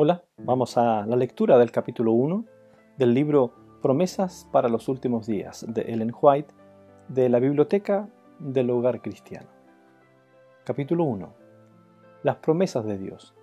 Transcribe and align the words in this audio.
Hola, 0.00 0.22
vamos 0.36 0.78
a 0.78 1.04
la 1.06 1.16
lectura 1.16 1.58
del 1.58 1.72
capítulo 1.72 2.12
1 2.12 2.44
del 2.98 3.14
libro 3.14 3.52
Promesas 3.82 4.48
para 4.52 4.68
los 4.68 4.86
Últimos 4.86 5.26
Días 5.26 5.66
de 5.68 5.92
Ellen 5.92 6.12
White 6.22 6.54
de 7.08 7.28
la 7.28 7.40
Biblioteca 7.40 8.08
del 8.38 8.70
Hogar 8.70 9.02
Cristiano. 9.02 9.48
Capítulo 10.64 11.02
1. 11.02 11.34
Las 12.22 12.36
promesas 12.36 12.84
de 12.84 12.96
Dios. 12.96 13.34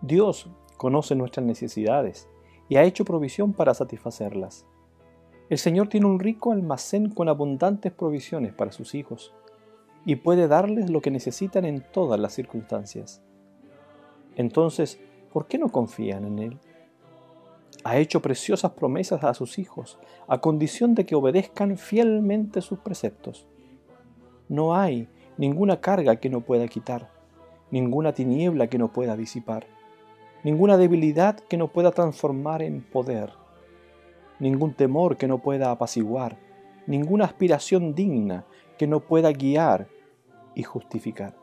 Dios 0.00 0.48
conoce 0.78 1.16
nuestras 1.16 1.44
necesidades 1.44 2.30
y 2.70 2.76
ha 2.76 2.84
hecho 2.84 3.04
provisión 3.04 3.52
para 3.52 3.74
satisfacerlas. 3.74 4.66
El 5.50 5.58
Señor 5.58 5.88
tiene 5.88 6.06
un 6.06 6.18
rico 6.18 6.50
almacén 6.50 7.10
con 7.10 7.28
abundantes 7.28 7.92
provisiones 7.92 8.54
para 8.54 8.72
sus 8.72 8.94
hijos 8.94 9.34
y 10.06 10.16
puede 10.16 10.48
darles 10.48 10.88
lo 10.88 11.02
que 11.02 11.10
necesitan 11.10 11.66
en 11.66 11.84
todas 11.92 12.18
las 12.18 12.32
circunstancias. 12.32 13.22
Entonces, 14.36 15.00
¿por 15.32 15.46
qué 15.46 15.58
no 15.58 15.68
confían 15.68 16.24
en 16.24 16.38
Él? 16.38 16.58
Ha 17.84 17.96
hecho 17.98 18.22
preciosas 18.22 18.72
promesas 18.72 19.24
a 19.24 19.34
sus 19.34 19.58
hijos, 19.58 19.98
a 20.28 20.40
condición 20.40 20.94
de 20.94 21.04
que 21.04 21.14
obedezcan 21.14 21.76
fielmente 21.76 22.60
sus 22.60 22.78
preceptos. 22.78 23.46
No 24.48 24.74
hay 24.74 25.08
ninguna 25.36 25.80
carga 25.80 26.16
que 26.16 26.30
no 26.30 26.42
pueda 26.42 26.68
quitar, 26.68 27.10
ninguna 27.70 28.12
tiniebla 28.12 28.68
que 28.68 28.78
no 28.78 28.92
pueda 28.92 29.16
disipar, 29.16 29.66
ninguna 30.44 30.76
debilidad 30.76 31.40
que 31.40 31.56
no 31.56 31.68
pueda 31.68 31.90
transformar 31.90 32.62
en 32.62 32.82
poder, 32.82 33.32
ningún 34.38 34.74
temor 34.74 35.16
que 35.16 35.26
no 35.26 35.38
pueda 35.38 35.70
apaciguar, 35.70 36.38
ninguna 36.86 37.24
aspiración 37.24 37.94
digna 37.94 38.44
que 38.78 38.86
no 38.86 39.00
pueda 39.00 39.32
guiar 39.32 39.88
y 40.54 40.62
justificar. 40.62 41.41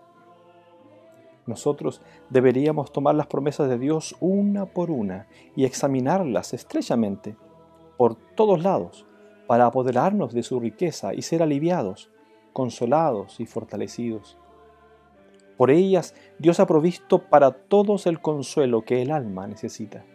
Nosotros 1.50 2.00
deberíamos 2.30 2.92
tomar 2.92 3.16
las 3.16 3.26
promesas 3.26 3.68
de 3.70 3.80
Dios 3.80 4.16
una 4.20 4.68
por 4.68 4.92
una 4.92 5.26
y 5.56 5.66
examinarlas 5.66 6.54
estrechamente 6.54 7.36
por 7.98 8.14
todos 8.36 8.62
lados 8.62 9.08
para 9.48 9.66
apoderarnos 9.66 10.32
de 10.32 10.44
su 10.44 10.60
riqueza 10.60 11.16
y 11.16 11.24
ser 11.24 11.42
aliviados, 11.42 12.12
consolados 12.54 13.40
y 13.40 13.48
fortalecidos. 13.48 14.38
Por 15.58 15.72
ellas 15.72 16.14
Dios 16.38 16.60
ha 16.60 16.68
provisto 16.68 17.28
para 17.30 17.50
todos 17.50 18.06
el 18.06 18.22
consuelo 18.22 18.84
que 18.84 19.02
el 19.02 19.10
alma 19.10 19.48
necesita. 19.48 20.06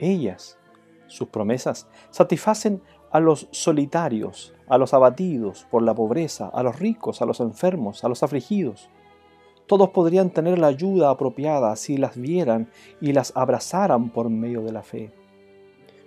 Ellas, 0.00 0.58
sus 1.06 1.28
promesas, 1.28 1.88
satisfacen 2.10 2.82
a 3.12 3.20
los 3.20 3.46
solitarios, 3.52 4.52
a 4.68 4.78
los 4.78 4.94
abatidos 4.94 5.64
por 5.70 5.82
la 5.82 5.94
pobreza, 5.94 6.48
a 6.48 6.64
los 6.64 6.76
ricos, 6.80 7.22
a 7.22 7.26
los 7.26 7.38
enfermos, 7.38 8.02
a 8.02 8.08
los 8.08 8.24
afligidos 8.24 8.90
todos 9.70 9.90
podrían 9.90 10.30
tener 10.30 10.58
la 10.58 10.66
ayuda 10.66 11.10
apropiada 11.10 11.76
si 11.76 11.96
las 11.96 12.20
vieran 12.20 12.68
y 13.00 13.12
las 13.12 13.32
abrazaran 13.36 14.10
por 14.10 14.28
medio 14.28 14.62
de 14.62 14.72
la 14.72 14.82
fe. 14.82 15.12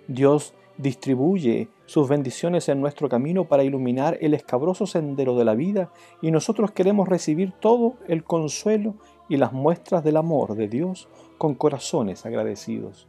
Dios 0.06 0.52
distribuye 0.76 1.70
sus 1.86 2.06
bendiciones 2.06 2.68
en 2.68 2.82
nuestro 2.82 3.08
camino 3.08 3.46
para 3.46 3.64
iluminar 3.64 4.18
el 4.20 4.34
escabroso 4.34 4.86
sendero 4.86 5.34
de 5.34 5.46
la 5.46 5.54
vida 5.54 5.90
y 6.20 6.30
nosotros 6.30 6.72
queremos 6.72 7.08
recibir 7.08 7.52
todo 7.52 7.94
el 8.06 8.22
consuelo 8.22 8.96
y 9.30 9.38
las 9.38 9.54
muestras 9.54 10.04
del 10.04 10.18
amor 10.18 10.56
de 10.56 10.68
Dios 10.68 11.08
con 11.38 11.54
corazones 11.54 12.26
agradecidos. 12.26 13.08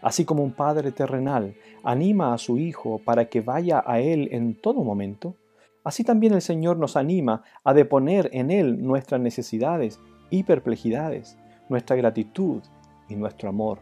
Así 0.00 0.24
como 0.24 0.42
un 0.42 0.52
padre 0.52 0.90
terrenal 0.90 1.54
anima 1.84 2.32
a 2.32 2.38
su 2.38 2.56
hijo 2.56 2.98
para 3.04 3.26
que 3.26 3.42
vaya 3.42 3.84
a 3.86 4.00
él 4.00 4.30
en 4.32 4.54
todo 4.54 4.82
momento, 4.82 5.34
Así 5.86 6.02
también 6.02 6.34
el 6.34 6.42
Señor 6.42 6.78
nos 6.78 6.96
anima 6.96 7.44
a 7.62 7.72
deponer 7.72 8.28
en 8.32 8.50
Él 8.50 8.82
nuestras 8.82 9.20
necesidades 9.20 10.00
y 10.30 10.42
perplejidades, 10.42 11.38
nuestra 11.68 11.94
gratitud 11.94 12.60
y 13.08 13.14
nuestro 13.14 13.48
amor. 13.48 13.78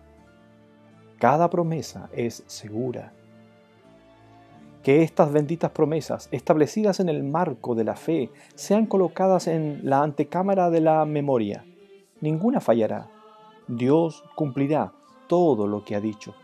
Cada 1.19 1.48
promesa 1.48 2.10
es 2.12 2.44
segura. 2.47 3.15
Que 4.82 5.00
estas 5.00 5.32
benditas 5.32 5.70
promesas, 5.70 6.28
establecidas 6.31 7.00
en 7.00 7.09
el 7.09 7.25
marco 7.25 7.75
de 7.75 7.84
la 7.84 7.97
fe, 7.97 8.31
sean 8.54 8.84
colocadas 8.84 9.47
en 9.47 9.81
la 9.82 10.03
antecámara 10.03 10.69
de 10.69 10.82
la 10.82 11.06
memoria. 11.06 11.65
Ninguna 12.21 12.60
fallará. 12.60 13.09
Dios 13.66 14.22
cumplirá 14.34 14.92
todo 15.26 15.66
lo 15.66 15.86
que 15.86 15.97
ha 15.97 16.03
dicho. 16.03 16.34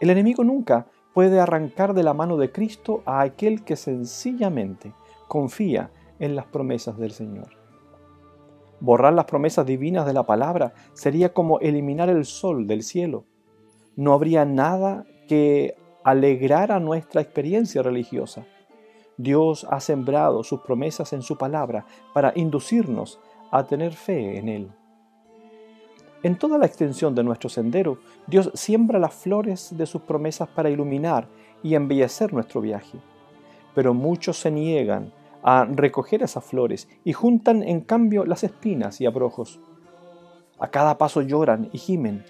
El 0.00 0.10
enemigo 0.10 0.42
nunca 0.42 0.88
puede 1.14 1.40
arrancar 1.40 1.94
de 1.94 2.02
la 2.02 2.14
mano 2.14 2.36
de 2.36 2.52
Cristo 2.52 3.02
a 3.04 3.20
aquel 3.20 3.64
que 3.64 3.76
sencillamente 3.76 4.92
confía 5.28 5.90
en 6.18 6.36
las 6.36 6.46
promesas 6.46 6.98
del 6.98 7.12
Señor. 7.12 7.48
Borrar 8.80 9.12
las 9.12 9.26
promesas 9.26 9.64
divinas 9.64 10.06
de 10.06 10.12
la 10.12 10.24
palabra 10.24 10.74
sería 10.92 11.32
como 11.32 11.60
eliminar 11.60 12.08
el 12.08 12.24
sol 12.24 12.66
del 12.66 12.82
cielo. 12.82 13.24
No 13.94 14.12
habría 14.12 14.44
nada 14.44 15.04
que 15.28 15.76
alegrara 16.02 16.80
nuestra 16.80 17.20
experiencia 17.20 17.82
religiosa. 17.82 18.44
Dios 19.16 19.66
ha 19.70 19.78
sembrado 19.78 20.42
sus 20.42 20.62
promesas 20.62 21.12
en 21.12 21.22
su 21.22 21.36
palabra 21.38 21.86
para 22.12 22.32
inducirnos 22.34 23.20
a 23.50 23.64
tener 23.66 23.92
fe 23.92 24.38
en 24.38 24.48
Él. 24.48 24.72
En 26.22 26.36
toda 26.36 26.56
la 26.56 26.66
extensión 26.66 27.16
de 27.16 27.24
nuestro 27.24 27.48
sendero, 27.48 27.98
Dios 28.28 28.50
siembra 28.54 29.00
las 29.00 29.12
flores 29.12 29.76
de 29.76 29.86
sus 29.86 30.02
promesas 30.02 30.48
para 30.48 30.70
iluminar 30.70 31.26
y 31.64 31.74
embellecer 31.74 32.32
nuestro 32.32 32.60
viaje. 32.60 32.98
Pero 33.74 33.92
muchos 33.92 34.38
se 34.38 34.50
niegan 34.52 35.12
a 35.42 35.64
recoger 35.64 36.22
esas 36.22 36.44
flores 36.44 36.88
y 37.04 37.12
juntan 37.12 37.64
en 37.64 37.80
cambio 37.80 38.24
las 38.24 38.44
espinas 38.44 39.00
y 39.00 39.06
abrojos. 39.06 39.58
A 40.60 40.68
cada 40.68 40.96
paso 40.96 41.22
lloran 41.22 41.68
y 41.72 41.78
gimen, 41.78 42.24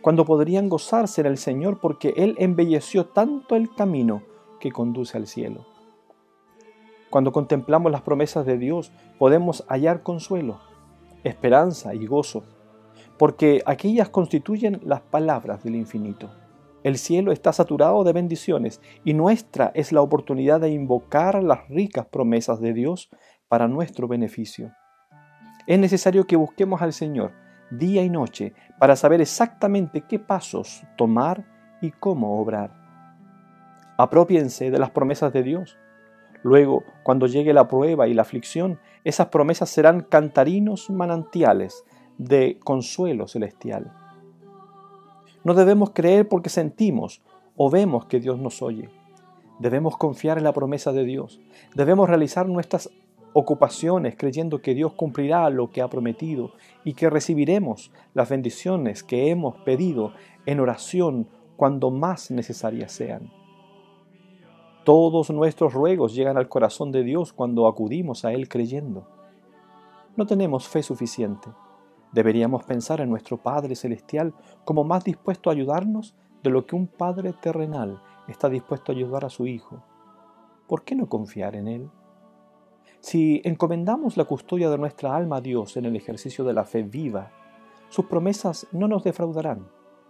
cuando 0.00 0.24
podrían 0.24 0.70
gozarse 0.70 1.20
en 1.20 1.26
el 1.26 1.36
Señor 1.36 1.78
porque 1.78 2.14
Él 2.16 2.36
embelleció 2.38 3.04
tanto 3.04 3.54
el 3.54 3.74
camino 3.74 4.22
que 4.60 4.72
conduce 4.72 5.18
al 5.18 5.26
cielo. 5.26 5.66
Cuando 7.10 7.32
contemplamos 7.32 7.92
las 7.92 8.00
promesas 8.00 8.46
de 8.46 8.56
Dios 8.56 8.92
podemos 9.18 9.64
hallar 9.68 10.02
consuelo, 10.02 10.60
esperanza 11.22 11.94
y 11.94 12.06
gozo 12.06 12.44
porque 13.18 13.62
aquellas 13.66 14.08
constituyen 14.08 14.80
las 14.84 15.00
palabras 15.00 15.62
del 15.64 15.76
infinito. 15.76 16.30
El 16.82 16.98
cielo 16.98 17.32
está 17.32 17.52
saturado 17.52 18.04
de 18.04 18.12
bendiciones 18.12 18.80
y 19.04 19.14
nuestra 19.14 19.72
es 19.74 19.92
la 19.92 20.02
oportunidad 20.02 20.60
de 20.60 20.70
invocar 20.70 21.42
las 21.42 21.68
ricas 21.68 22.06
promesas 22.06 22.60
de 22.60 22.72
Dios 22.72 23.10
para 23.48 23.66
nuestro 23.66 24.06
beneficio. 24.06 24.72
Es 25.66 25.78
necesario 25.78 26.26
que 26.26 26.36
busquemos 26.36 26.82
al 26.82 26.92
Señor 26.92 27.32
día 27.70 28.04
y 28.04 28.10
noche 28.10 28.52
para 28.78 28.96
saber 28.96 29.20
exactamente 29.20 30.02
qué 30.02 30.18
pasos 30.18 30.84
tomar 30.96 31.44
y 31.80 31.90
cómo 31.90 32.40
obrar. 32.40 32.70
Apropiense 33.98 34.70
de 34.70 34.78
las 34.78 34.90
promesas 34.90 35.32
de 35.32 35.42
Dios. 35.42 35.78
Luego, 36.42 36.84
cuando 37.02 37.26
llegue 37.26 37.52
la 37.52 37.66
prueba 37.66 38.06
y 38.06 38.14
la 38.14 38.22
aflicción, 38.22 38.78
esas 39.04 39.28
promesas 39.28 39.70
serán 39.70 40.02
cantarinos 40.02 40.90
manantiales 40.90 41.84
de 42.18 42.58
consuelo 42.64 43.28
celestial. 43.28 43.92
No 45.44 45.54
debemos 45.54 45.90
creer 45.90 46.28
porque 46.28 46.48
sentimos 46.48 47.22
o 47.56 47.70
vemos 47.70 48.06
que 48.06 48.20
Dios 48.20 48.38
nos 48.38 48.62
oye. 48.62 48.90
Debemos 49.58 49.96
confiar 49.96 50.38
en 50.38 50.44
la 50.44 50.52
promesa 50.52 50.92
de 50.92 51.04
Dios. 51.04 51.40
Debemos 51.74 52.08
realizar 52.08 52.48
nuestras 52.48 52.90
ocupaciones 53.32 54.16
creyendo 54.16 54.60
que 54.60 54.74
Dios 54.74 54.94
cumplirá 54.94 55.48
lo 55.50 55.70
que 55.70 55.82
ha 55.82 55.88
prometido 55.88 56.52
y 56.84 56.94
que 56.94 57.10
recibiremos 57.10 57.92
las 58.14 58.28
bendiciones 58.28 59.02
que 59.02 59.30
hemos 59.30 59.56
pedido 59.58 60.12
en 60.46 60.60
oración 60.60 61.28
cuando 61.56 61.90
más 61.90 62.30
necesarias 62.30 62.92
sean. 62.92 63.30
Todos 64.84 65.30
nuestros 65.30 65.74
ruegos 65.74 66.14
llegan 66.14 66.36
al 66.36 66.48
corazón 66.48 66.92
de 66.92 67.02
Dios 67.02 67.32
cuando 67.32 67.66
acudimos 67.66 68.24
a 68.24 68.32
Él 68.32 68.48
creyendo. 68.48 69.06
No 70.16 70.26
tenemos 70.26 70.68
fe 70.68 70.82
suficiente 70.82 71.48
Deberíamos 72.16 72.64
pensar 72.64 73.02
en 73.02 73.10
nuestro 73.10 73.36
Padre 73.36 73.76
Celestial 73.76 74.32
como 74.64 74.84
más 74.84 75.04
dispuesto 75.04 75.50
a 75.50 75.52
ayudarnos 75.52 76.14
de 76.42 76.48
lo 76.48 76.64
que 76.64 76.74
un 76.74 76.86
Padre 76.86 77.34
terrenal 77.34 78.00
está 78.26 78.48
dispuesto 78.48 78.90
a 78.90 78.94
ayudar 78.94 79.26
a 79.26 79.28
su 79.28 79.46
Hijo. 79.46 79.82
¿Por 80.66 80.82
qué 80.82 80.96
no 80.96 81.10
confiar 81.10 81.54
en 81.56 81.68
Él? 81.68 81.90
Si 83.00 83.42
encomendamos 83.44 84.16
la 84.16 84.24
custodia 84.24 84.70
de 84.70 84.78
nuestra 84.78 85.14
alma 85.14 85.36
a 85.36 85.40
Dios 85.42 85.76
en 85.76 85.84
el 85.84 85.94
ejercicio 85.94 86.42
de 86.42 86.54
la 86.54 86.64
fe 86.64 86.84
viva, 86.84 87.32
sus 87.90 88.06
promesas 88.06 88.66
no 88.72 88.88
nos 88.88 89.04
defraudarán, 89.04 89.68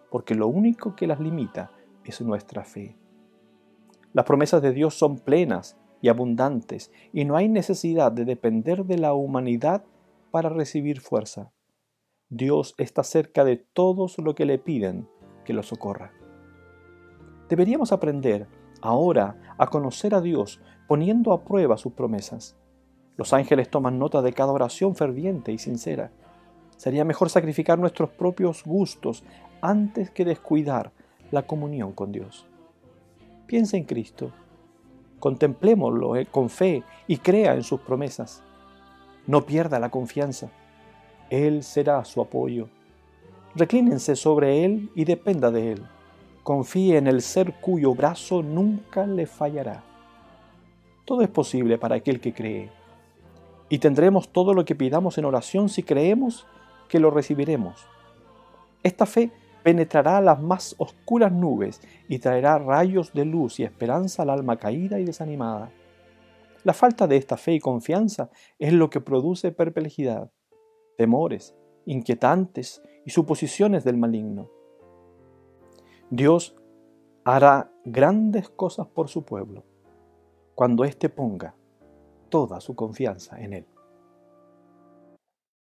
porque 0.09 0.37
lo 0.37 0.47
único 0.47 0.95
que 0.95 1.09
las 1.09 1.19
limita 1.19 1.73
es 2.05 2.21
nuestra 2.21 2.63
fe. 2.63 2.97
Las 4.13 4.25
promesas 4.25 4.63
de 4.63 4.71
Dios 4.71 4.95
son 4.95 5.19
plenas 5.19 5.77
y 6.01 6.07
abundantes, 6.07 6.93
y 7.13 7.25
no 7.25 7.35
hay 7.35 7.49
necesidad 7.49 8.13
de 8.13 8.25
depender 8.25 8.85
de 8.85 8.97
la 8.97 9.13
humanidad 9.13 9.83
para 10.31 10.51
recibir 10.51 11.01
fuerza. 11.01 11.51
Dios 12.29 12.75
está 12.77 13.05
cerca 13.05 13.45
de 13.45 13.57
todos 13.57 14.19
los 14.19 14.35
que 14.35 14.47
le 14.47 14.59
piden 14.59 15.09
que 15.45 15.53
lo 15.53 15.63
socorra. 15.63 16.13
Deberíamos 17.49 17.93
aprender 17.93 18.49
ahora 18.83 19.55
a 19.59 19.69
conocer 19.69 20.13
a 20.13 20.21
Dios 20.21 20.61
poniendo 20.89 21.33
a 21.33 21.45
prueba 21.45 21.77
sus 21.77 21.93
promesas. 21.93 22.57
Los 23.17 23.33
ángeles 23.33 23.71
toman 23.71 24.01
nota 24.01 24.23
de 24.23 24.33
cada 24.33 24.51
oración 24.51 24.97
ferviente 24.97 25.53
y 25.53 25.59
sincera. 25.59 26.11
Sería 26.77 27.05
mejor 27.05 27.31
sacrificar 27.31 27.79
nuestros 27.79 28.11
propios 28.11 28.65
gustos 28.65 29.23
antes 29.61 30.11
que 30.11 30.25
descuidar 30.25 30.91
la 31.31 31.47
comunión 31.47 31.93
con 31.93 32.11
Dios. 32.11 32.47
Piensa 33.47 33.77
en 33.77 33.85
Cristo, 33.85 34.33
contemplémoslo 35.21 36.17
eh, 36.17 36.27
con 36.27 36.51
fe 36.51 36.83
y 37.07 37.19
crea 37.19 37.55
en 37.55 37.63
sus 37.63 37.81
promesas. 37.81 38.43
No 39.29 39.47
pierda 39.47 39.79
la 39.79 39.91
confianza. 39.91 40.51
Él 41.31 41.63
será 41.63 42.05
su 42.05 42.21
apoyo. 42.21 42.69
Reclínense 43.55 44.17
sobre 44.17 44.65
Él 44.65 44.91
y 44.95 45.05
dependa 45.05 45.51
de 45.51 45.73
Él. 45.73 45.83
Confíe 46.43 46.99
en 46.99 47.07
el 47.07 47.23
ser 47.23 47.55
cuyo 47.55 47.95
brazo 47.95 48.43
nunca 48.43 49.07
le 49.07 49.27
fallará. 49.27 49.83
Todo 51.05 51.23
es 51.23 51.29
posible 51.29 51.79
para 51.79 51.97
aquel 51.97 52.21
que 52.21 52.33
cree. 52.33 52.71
Y 53.69 53.79
tendremos 53.79 54.29
todo 54.29 54.55
lo 54.55 54.65
que 54.65 54.75
pidamos 54.75 55.19
en 55.19 55.25
oración 55.25 55.69
si 55.69 55.83
creemos 55.83 56.47
que 56.89 57.01
lo 57.01 57.11
recibiremos. 57.11 57.87
Esta 58.83 59.07
fe 59.07 59.33
penetrará 59.65 60.21
las 60.21 60.41
más 60.41 60.77
oscuras 60.79 61.33
nubes 61.33 61.81
y 62.09 62.21
traerá 62.21 62.59
rayos 62.59 63.13
de 63.13 63.25
luz 63.25 63.59
y 63.59 63.65
esperanza 63.65 64.23
al 64.23 64.31
alma 64.31 64.59
caída 64.59 65.01
y 65.01 65.05
desanimada. 65.05 65.73
La 66.63 66.73
falta 66.73 67.09
de 67.09 67.17
esta 67.17 67.37
fe 67.37 67.55
y 67.55 67.59
confianza 67.59 68.31
es 68.61 68.73
lo 68.73 68.91
que 68.91 69.01
produce 69.01 69.51
perplejidad, 69.51 70.31
temores, 70.97 71.55
inquietantes 71.85 72.83
y 73.05 73.11
suposiciones 73.11 73.85
del 73.85 73.97
maligno. 73.97 74.51
Dios 76.11 76.57
hará 77.25 77.73
grandes 77.85 78.49
cosas 78.49 78.87
por 78.87 79.09
su 79.09 79.25
pueblo 79.25 79.65
cuando 80.55 80.85
éste 80.85 81.09
ponga 81.09 81.55
toda 82.29 82.61
su 82.61 82.75
confianza 82.75 83.41
en 83.41 83.53
Él. 83.53 83.67